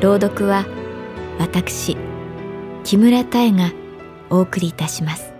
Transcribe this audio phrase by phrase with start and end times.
[0.00, 0.64] 朗読は
[1.38, 1.94] 私
[2.84, 3.70] 木村多江が
[4.30, 5.30] お送りいたします。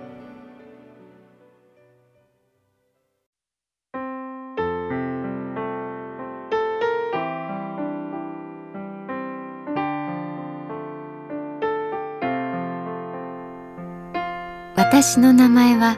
[14.76, 15.96] 私の名前は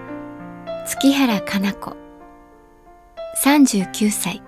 [0.86, 1.96] 月原かな子。
[3.44, 4.40] 39歳。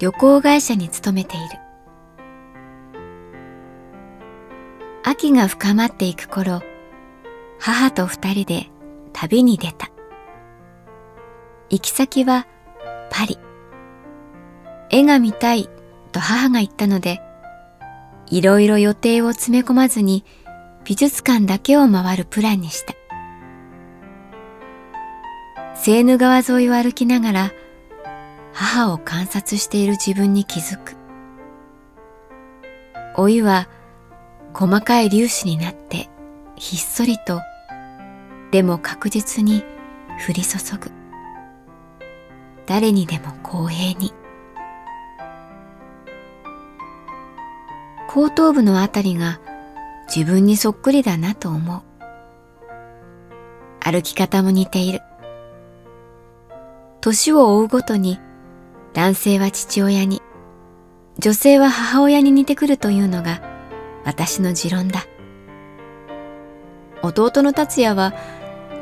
[0.00, 1.63] 旅行会社に勤めている。
[5.06, 6.62] 秋が深まっていく頃
[7.60, 8.70] 母と二人で
[9.12, 9.90] 旅に出た。
[11.68, 12.46] 行き先は
[13.10, 13.38] パリ。
[14.90, 15.68] 絵が見たい
[16.10, 17.20] と母が言ったので
[18.30, 20.24] いろいろ予定を詰め込まずに
[20.84, 22.94] 美術館だけを回るプランにした。
[25.74, 27.52] セーヌ川沿いを歩きながら
[28.54, 30.96] 母を観察している自分に気づく。
[33.18, 33.68] 老いは
[34.54, 36.08] 細かい粒子になって
[36.54, 37.40] ひっそりと
[38.52, 39.64] でも確実に
[40.28, 40.92] 降り注ぐ。
[42.66, 44.14] 誰にでも公平に。
[48.08, 49.40] 後頭部のあたりが
[50.06, 51.82] 自分にそっくりだなと思う。
[53.80, 55.00] 歩き方も似ている。
[57.00, 58.20] 年を追うごとに
[58.92, 60.22] 男性は父親に、
[61.18, 63.53] 女性は母親に似てくるというのが
[64.04, 65.06] 私の持論だ。
[67.02, 68.14] 弟の達也は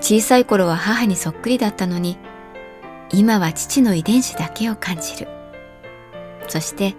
[0.01, 2.19] 小さい頃は母にそっくりだったのに、
[3.13, 5.29] 今は父の遺伝子だけを感じる。
[6.49, 6.95] そして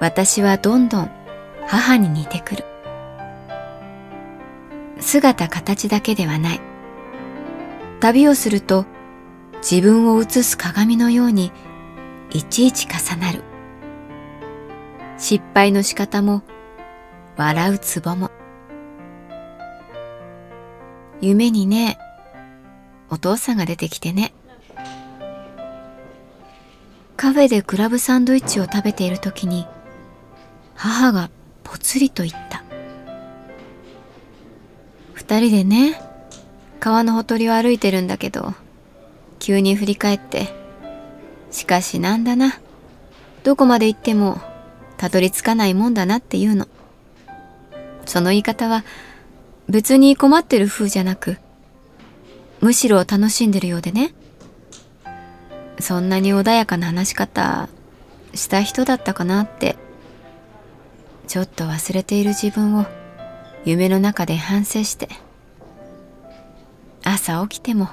[0.00, 1.10] 私はどんどん
[1.66, 2.64] 母に似てくる。
[5.00, 6.60] 姿形だけではない。
[8.00, 8.86] 旅をすると
[9.58, 11.52] 自分を映す鏡のように
[12.30, 13.42] いちいち重なる。
[15.18, 16.42] 失敗の仕方も
[17.36, 18.30] 笑うツボも。
[21.20, 21.98] 夢にね、
[23.10, 24.32] お父さんが出てきてね。
[27.16, 29.66] カフェでクラブサンドイッチを食べている時に
[30.74, 31.30] 母が
[31.64, 32.62] ぽつりと言った。
[35.14, 36.00] 二人でね、
[36.78, 38.54] 川のほとりを歩いてるんだけど、
[39.38, 40.48] 急に振り返って、
[41.50, 42.60] しかしなんだな。
[43.42, 44.40] どこまで行っても
[44.96, 46.68] たどり着かないもんだなっていうの。
[48.06, 48.84] その言い方は
[49.68, 51.36] 別に困ってる風じゃなく、
[52.60, 54.14] むしろ楽しんでるようでね。
[55.78, 57.68] そんなに穏やかな話し方
[58.32, 59.76] した人だったかなって、
[61.28, 62.86] ちょっと忘れている自分を
[63.64, 65.08] 夢の中で反省して、
[67.04, 67.90] 朝起きても、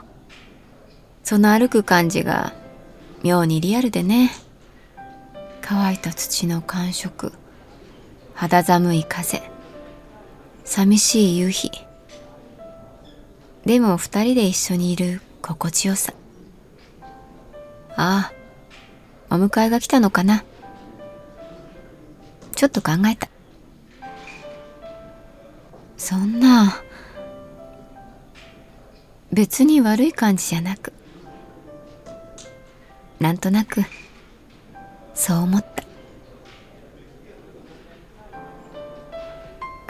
[1.23, 2.53] その歩く感じが
[3.23, 4.31] 妙にリアルでね
[5.61, 7.31] 乾いた土の感触
[8.33, 9.41] 肌寒い風
[10.65, 11.71] 寂しい夕日。
[13.65, 16.13] でも二人で一緒にいる心地よさ。
[17.95, 18.31] あ
[19.29, 20.43] あお迎えが来たのかな。
[22.55, 23.29] ちょっと考えた。
[25.97, 26.81] そんな
[29.31, 30.91] 別に悪い感じじゃなく
[33.19, 33.81] なんとなく
[35.13, 35.83] そう思った。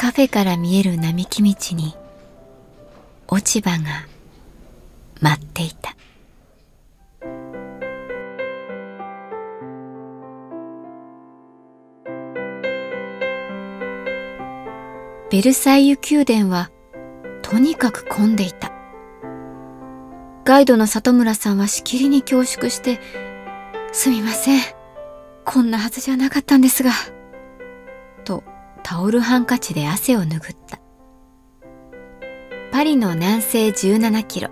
[0.04, 1.96] カフェから見える並木道に
[3.30, 4.06] 落ち葉が
[5.22, 5.96] 待っていた
[15.32, 16.70] ベルサイユ宮殿は
[17.42, 18.74] とにかく混んでいた
[20.44, 23.00] ガイドの里村さんはしきりに恐縮して、
[23.94, 24.62] すみません。
[25.46, 26.92] こんなはずじゃなかったんですが。
[28.26, 28.44] と
[28.84, 30.80] タオルハンカチで汗を拭った。
[32.72, 34.50] パリの南西17キロ。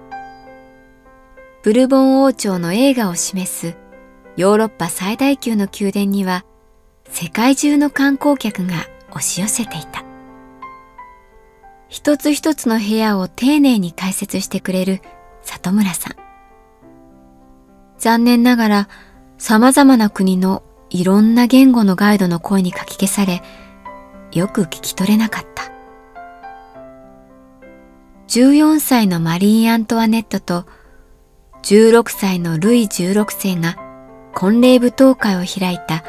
[1.63, 3.75] ブルボン王朝の映画を示す
[4.35, 6.43] ヨーロッパ最大級の宮殿には
[7.05, 10.03] 世界中の観光客が押し寄せていた。
[11.89, 15.01] 一つ一つの部屋を丁寧に解説してくれる
[15.41, 16.15] 里村さん。
[17.99, 18.89] 残念ながら
[19.37, 23.43] 様々な国のいろんな言語のガイドの声にかき消され、
[24.31, 25.71] よく聞き取れなかった。
[28.27, 30.65] 14歳のマリー・アントワネットと
[31.63, 33.75] 16歳のルイ16世が
[34.33, 36.05] 婚礼舞踏会を開いた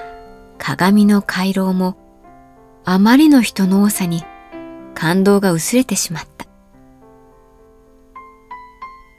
[0.56, 1.96] 鏡の回廊も
[2.84, 4.22] あまりの人の多さに
[4.94, 6.46] 感動が薄れてしまった。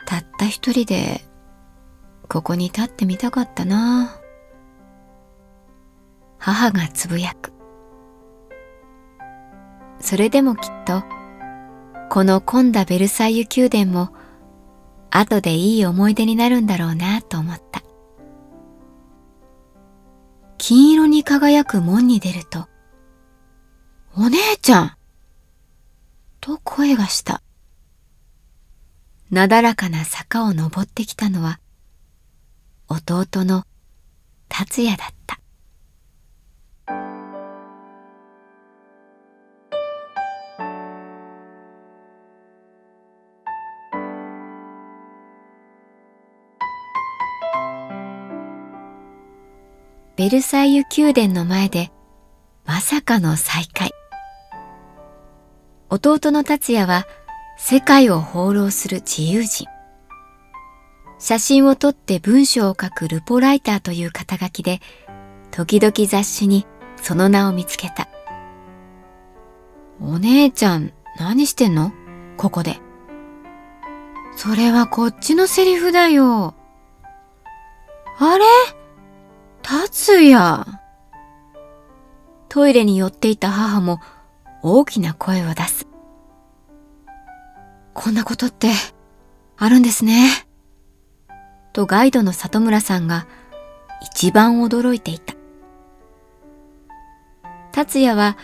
[0.06, 1.21] たった一人で
[2.29, 4.17] ここに立ってみたかったな
[6.38, 7.51] 母がつぶやく。
[10.13, 11.04] それでもきっと
[12.12, 14.13] この混んだベルサイユ宮殿も
[15.10, 17.81] 後でいい思い出になるんだろうなと思った。
[20.60, 22.68] 金色に輝く門に出ると、
[24.15, 24.92] お姉ちゃん
[26.42, 27.42] と声がした。
[29.31, 31.59] なだらかな坂を登ってきたのは、
[32.88, 33.63] 弟の
[34.48, 35.43] 達也だった。
[50.23, 51.91] ベルサイユ宮殿の前で
[52.65, 53.91] まさかの再会。
[55.89, 57.05] 弟の達也は
[57.57, 59.67] 世界を放浪する自由人。
[61.19, 64.79] 写真を撮って文章を書くルポライターという肩書きで、
[65.51, 66.65] 時々雑誌に
[66.95, 68.07] その名を見つけた。
[69.99, 71.91] お姉ちゃん、何してんの？
[72.37, 72.79] ここで。
[74.37, 76.55] それはこっちのセリフだよ。
[78.19, 78.45] あれ？
[79.73, 80.67] 達也。
[82.47, 83.99] トイレに寄っていた母も
[84.61, 85.87] 大きな声を出す。
[87.95, 88.69] こんなことって
[89.57, 90.29] あるんですね。
[91.73, 93.25] とガイドの里村さんが
[94.13, 95.33] 一番驚いていた。
[97.71, 98.37] 達也は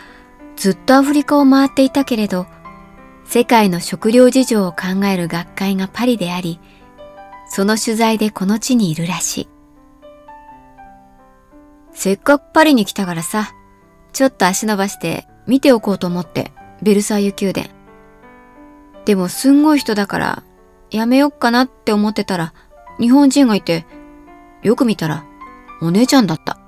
[0.56, 2.48] ずっとアフリカを回っていたけれど、
[3.24, 6.58] 世界の食料事情を考える学会がパリであり、
[7.48, 9.59] その取材でこの地にいるらしい。
[11.92, 13.52] せっかくパリに来たからさ、
[14.12, 16.52] ちょっと足伸ばして見ておこうと思って、
[16.82, 17.68] ベルサイユ宮殿。
[19.04, 20.42] でもすんごい人だから、
[20.90, 22.54] やめよっかなって思ってたら、
[22.98, 23.86] 日本人がいて、
[24.62, 25.24] よく見たら、
[25.80, 26.58] お姉ちゃんだった。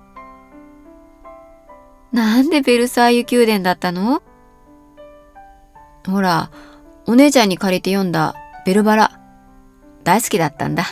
[2.13, 4.23] なんでベルサイユ宮殿だったの？
[6.07, 6.51] ほら、
[7.07, 8.35] お姉ちゃんに借りて読んだ
[8.65, 9.21] ベルバラ、
[10.05, 10.85] 大好きだったんだ。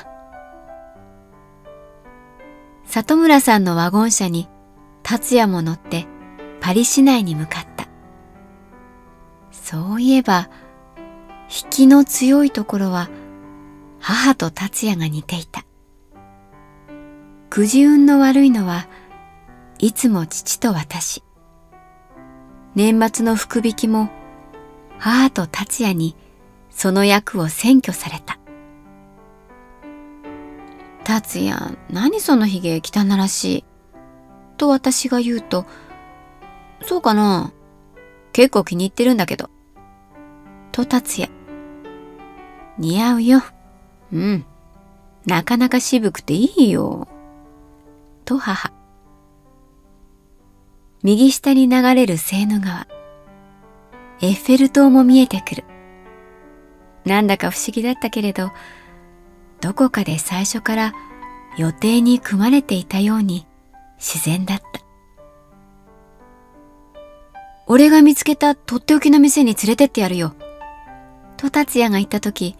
[2.90, 4.48] 里村さんのワゴン車に
[5.04, 6.08] 達也も乗って
[6.60, 7.86] パリ市内に向かった。
[9.52, 10.50] そういえば、
[11.48, 13.08] 引きの強いところは
[14.00, 15.64] 母と達也が似ていた。
[17.48, 18.88] くじ運の悪いのは
[19.78, 21.22] いつも父と私。
[22.74, 24.10] 年末の福引きも
[24.98, 26.16] 母と達也に
[26.70, 28.39] その役を占拠された。
[31.04, 33.64] 達也、何その髭汚らしい。
[34.56, 35.66] と私が言うと、
[36.82, 37.52] そうかな？
[38.32, 39.50] 結構気に入ってるんだけど。
[40.72, 41.32] と達也。
[42.78, 43.42] 似合うよ。
[44.12, 44.44] うん。
[45.26, 47.08] なかなか渋くていいよ。
[48.24, 48.72] と母。
[51.02, 52.86] 右下に流れるセーヌ川。
[54.20, 55.64] エッフェル塔も見えてくる。
[57.04, 58.50] なんだか不思議だったけれど、
[59.60, 60.94] どこかで最初から
[61.56, 63.46] 予定に組まれていたように
[63.98, 64.64] 自然だった。
[67.66, 70.34] 俺が見つけたとっておきの店に連れてってやるよ。
[71.36, 72.56] と達也が言った時、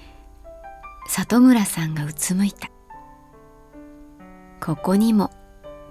[1.09, 2.71] 里村さんがうつむいた。
[4.65, 5.31] ここにも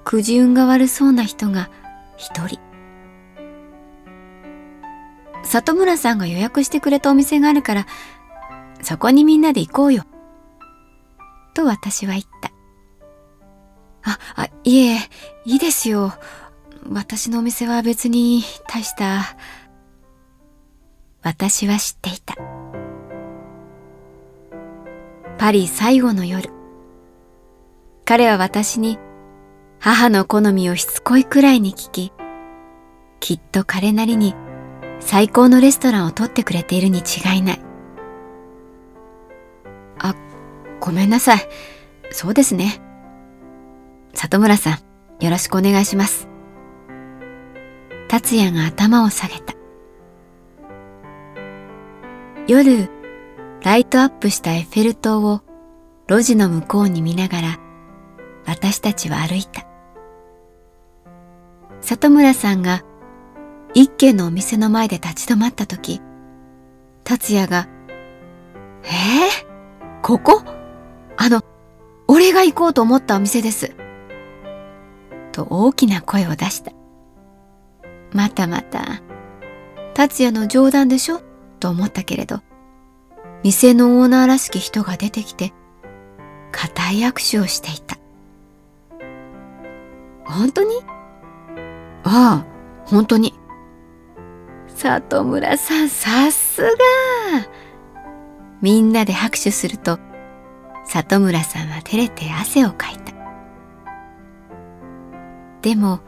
[0.05, 1.69] くじ運が悪そうな人が
[2.15, 2.59] 一人。
[5.43, 7.87] 里村さんが予約してくれたお店があるから、
[8.81, 10.05] そこにみんなで行こうよ。
[11.59, 12.51] と私は言った。
[14.03, 14.97] あ、あ、いえ、
[15.43, 16.13] いいですよ。
[16.89, 19.35] 私のお店は別に大した。
[21.21, 22.35] 私は知っていた。
[25.37, 26.49] パリ最後の夜。
[28.05, 28.97] 彼は私に
[29.79, 32.13] 母の好みをしつこいくらいに聞き、
[33.19, 34.33] きっと彼なりに
[35.01, 37.61] 最高のレストランを取ってくれているに違いない。
[39.99, 40.15] あ、
[40.79, 41.39] ごめんなさい。
[42.11, 42.81] そうですね。
[44.13, 44.79] 里村さ
[45.19, 46.27] ん、よろしくお願いします。
[48.07, 49.53] 達也が頭を下げた。
[52.47, 52.89] 夜、
[53.61, 55.41] ライトアップしたエッフェル塔を
[56.07, 57.59] 路地の向こうに見ながら
[58.47, 59.67] 私たちは歩いた。
[61.81, 62.83] 里村さんが
[63.75, 66.01] 一軒のお店の前で立ち止まった時、
[67.03, 67.67] 達也が、
[68.83, 70.43] えー、ここ、
[72.39, 73.75] が行こうと思ったお店です。
[75.33, 76.71] と大きな声を出した。
[78.13, 79.01] またまた、
[79.93, 81.21] 達也の冗談でしょ？
[81.59, 82.39] と思ったけれど、
[83.43, 85.51] 店のオーナーらしき人が出てきて、
[86.53, 87.97] 固い握手をしていた。
[90.25, 90.75] 本当に？
[92.05, 92.45] ああ、
[92.85, 93.33] 本当に。
[94.67, 96.69] 里村さん、さすが
[98.61, 99.99] みんなで拍手すると、
[100.91, 103.13] 里村さんは照れて汗をかいた。
[105.61, 105.99] でも、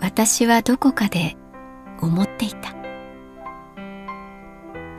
[0.00, 1.36] 私はどこかで
[2.02, 2.74] 思っていた。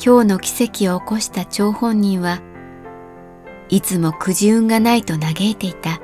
[0.03, 2.41] 今日の奇跡を起こした張本人は
[3.69, 6.01] いつもくじ運がないと嘆いていた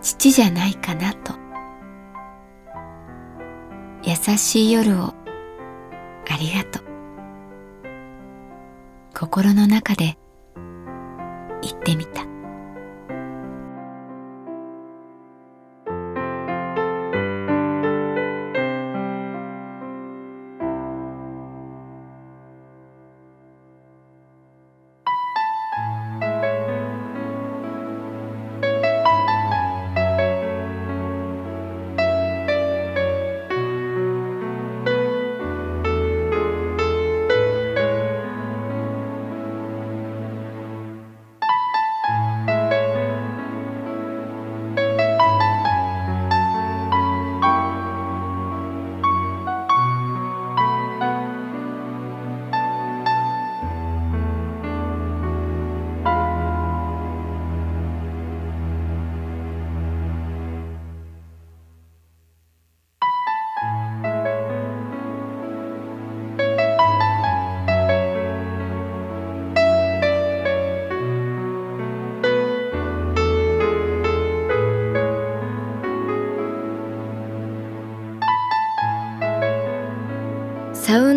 [0.00, 1.34] 父じゃないかなと。
[4.02, 5.14] 優しい夜を
[6.30, 6.84] ありがとう。
[9.14, 10.16] 心の中で
[11.64, 12.23] 行ってみた。